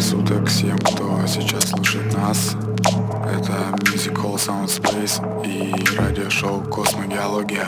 [0.00, 2.54] суток всем, кто сейчас слушает нас.
[3.24, 3.52] Это
[3.84, 7.66] Music Hall Sound Space и радиошоу Космогеология.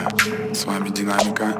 [0.53, 1.55] С вами Динамика.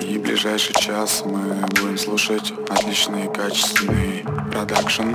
[0.00, 5.14] И в ближайший час мы будем слушать отличный качественный продакшн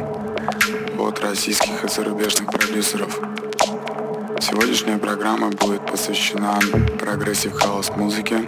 [0.97, 3.19] от российских и зарубежных продюсеров.
[4.39, 6.59] Сегодняшняя программа будет посвящена
[6.99, 8.47] progressive house музыке.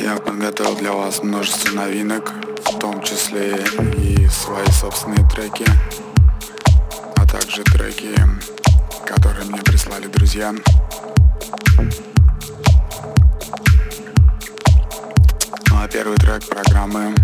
[0.00, 2.32] Я подготовил для вас множество новинок,
[2.72, 3.56] в том числе
[3.96, 5.66] и свои собственные треки,
[7.16, 8.14] а также треки,
[9.04, 10.52] которые мне прислали друзья.
[15.70, 17.14] Ну а первый трек программы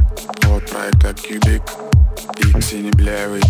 [0.46, 1.62] от проекта Cubic
[2.38, 3.42] и Ксении Беляевой.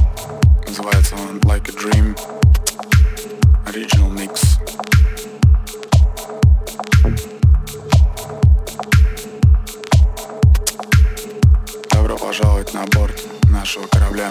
[0.67, 2.17] Называется он Like a Dream.
[3.67, 4.92] Original Mix.
[12.23, 14.31] Пожаловать на борт нашего корабля.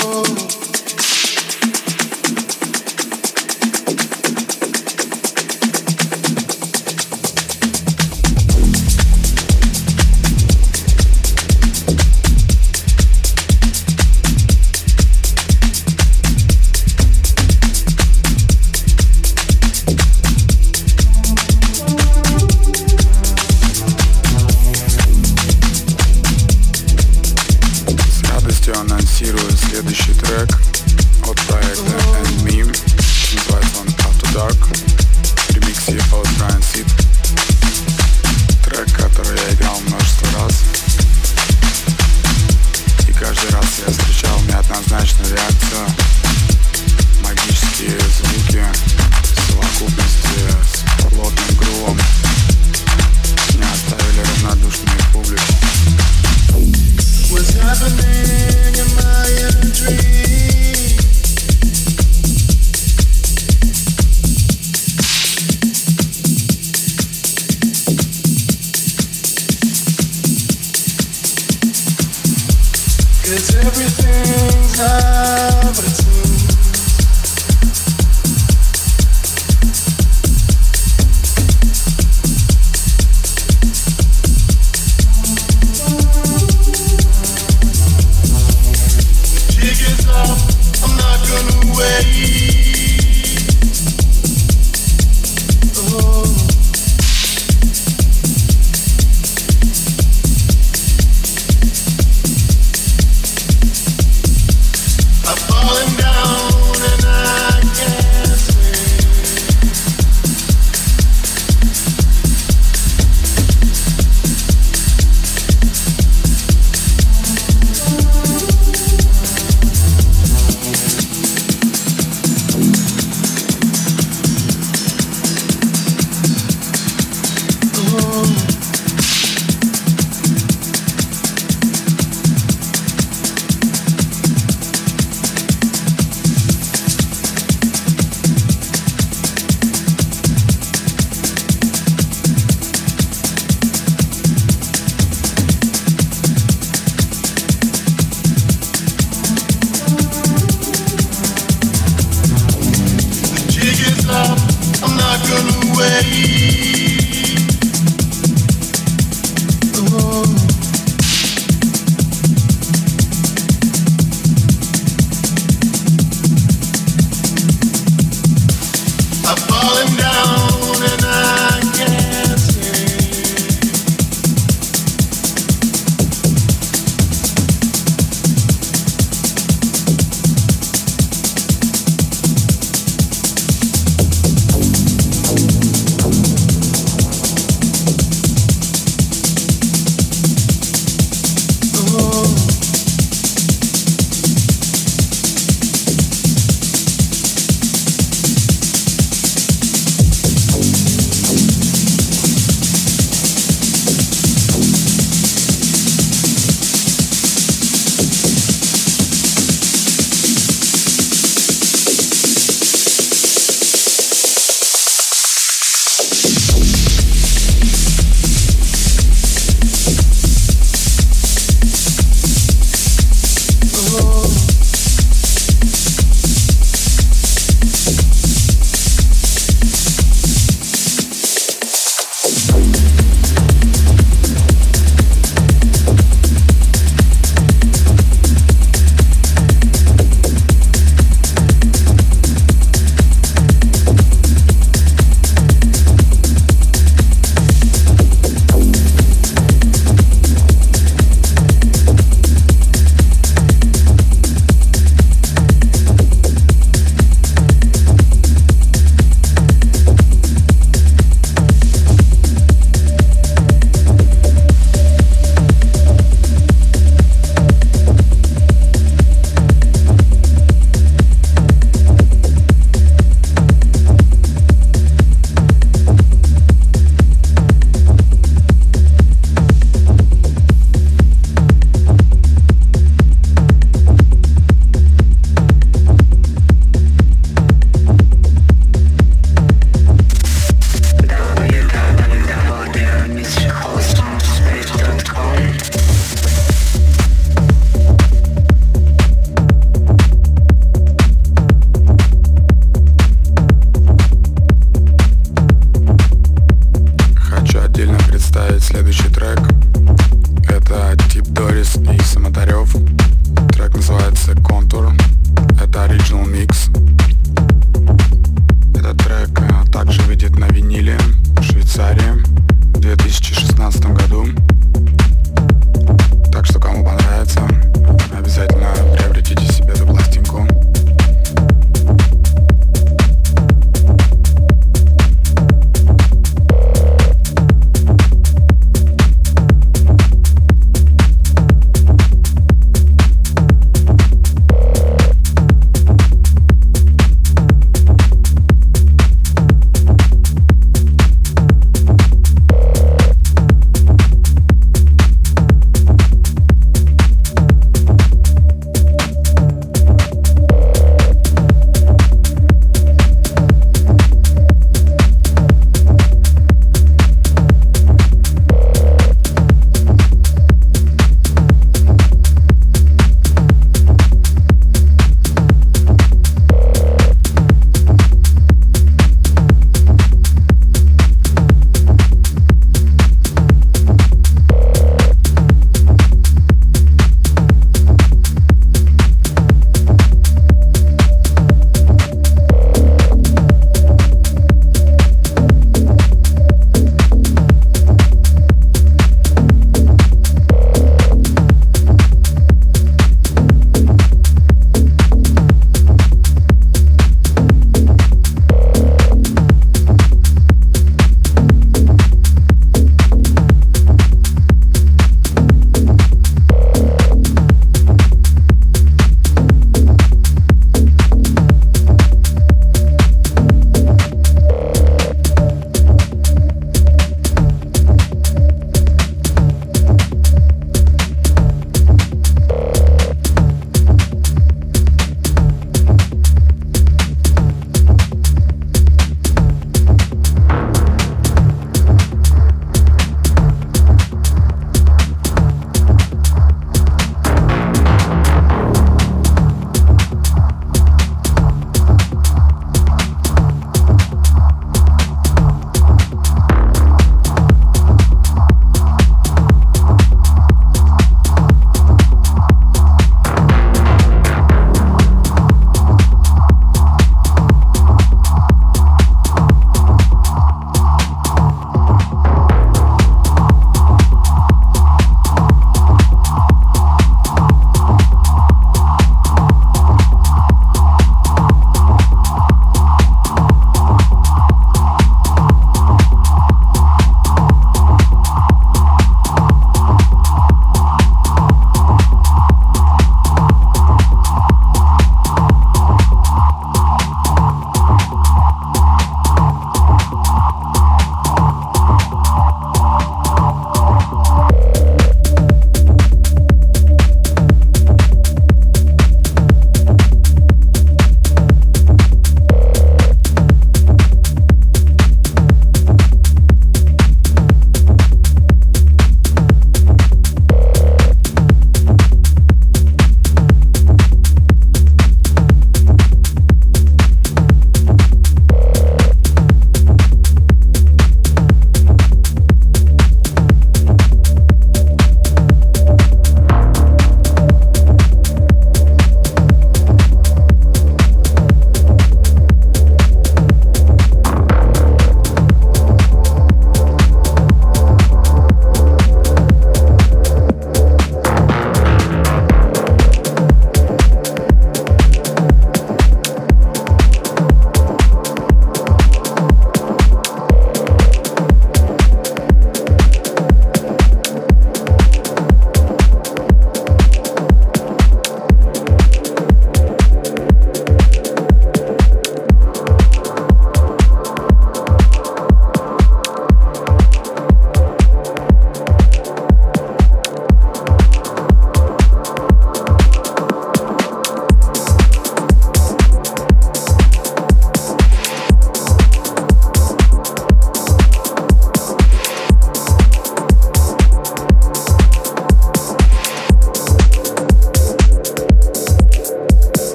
[0.00, 0.47] oh.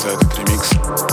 [0.00, 1.09] За этот ремикс.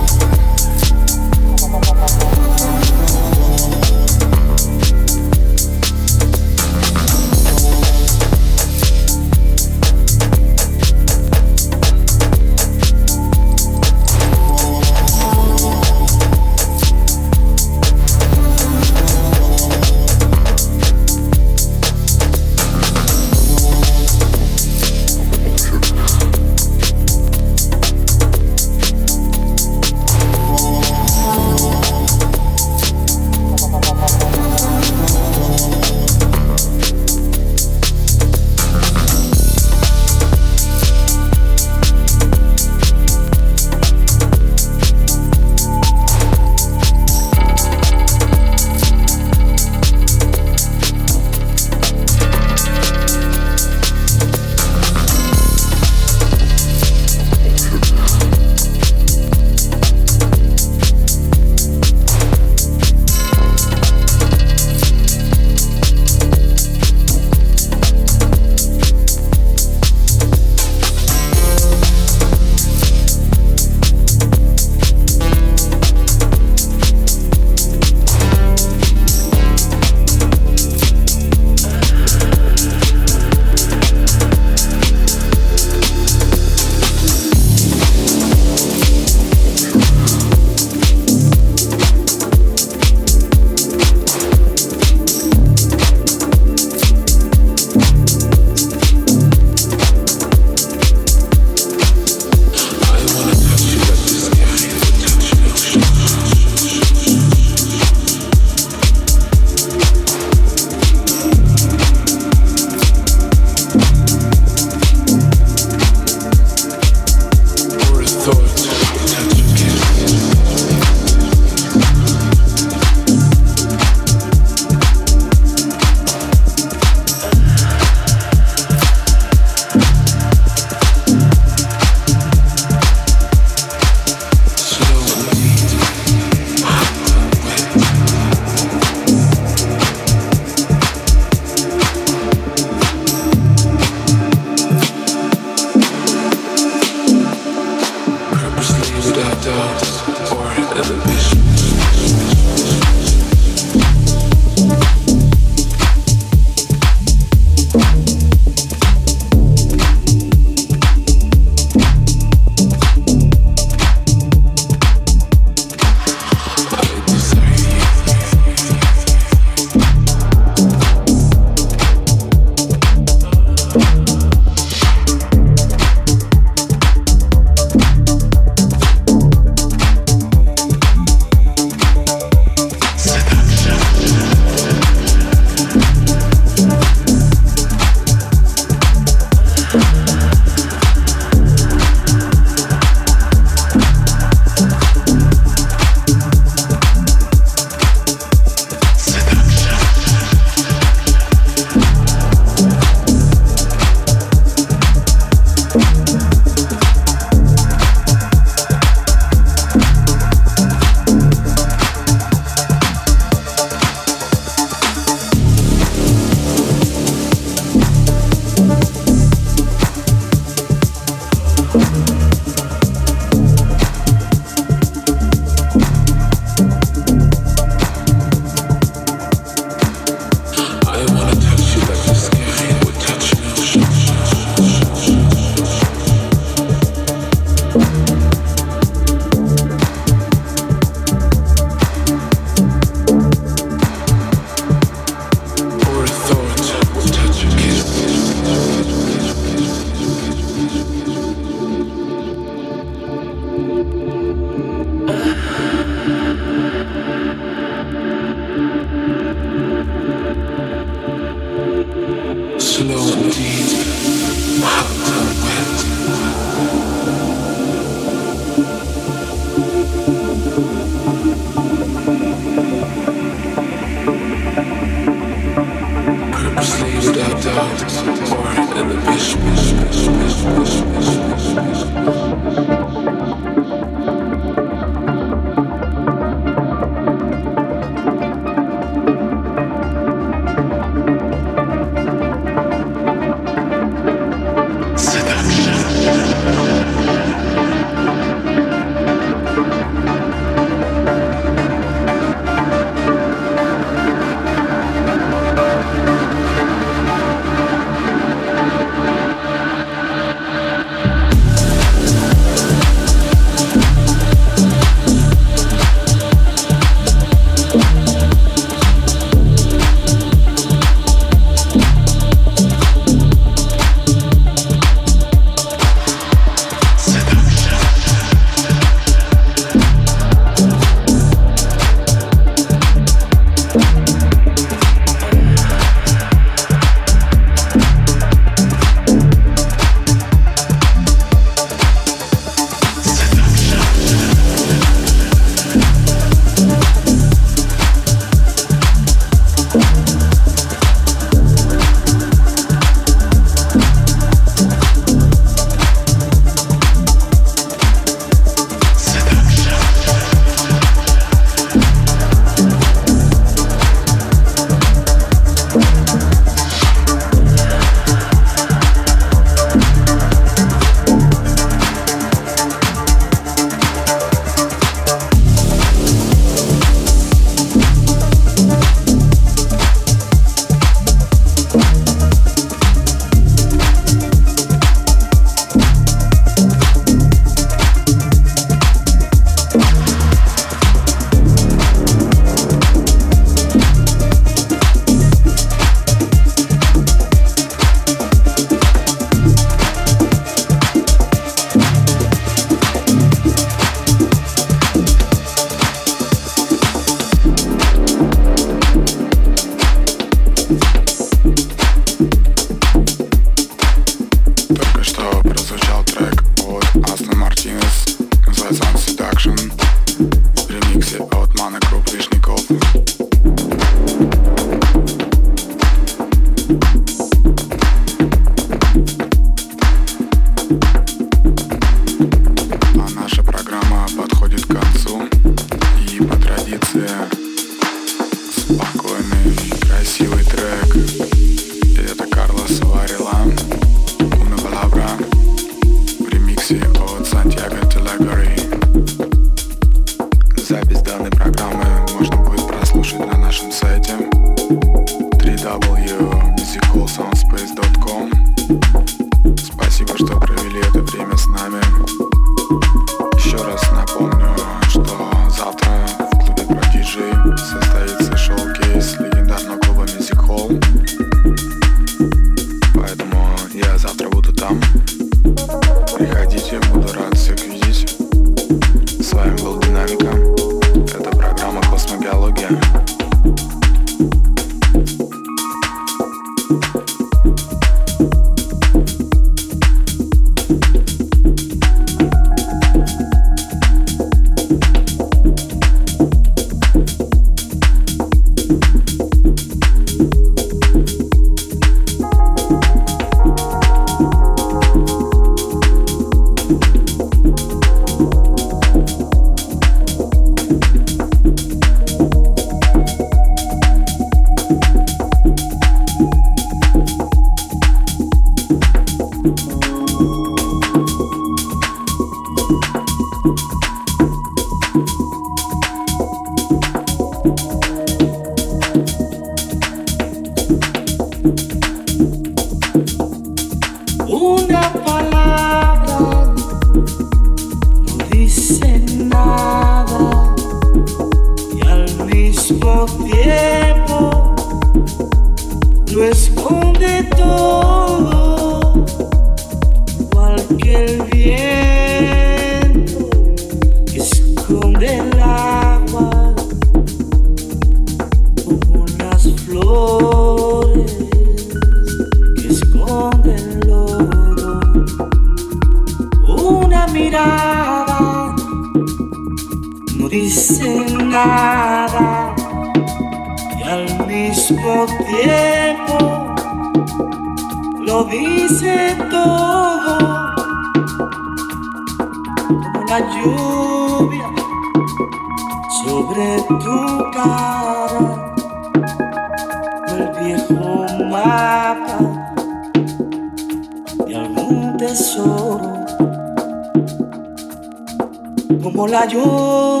[599.11, 600.00] causa de um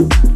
[0.00, 0.29] You.